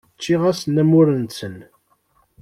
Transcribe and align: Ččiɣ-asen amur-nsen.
Ččiɣ-asen 0.17 0.81
amur-nsen. 0.83 1.57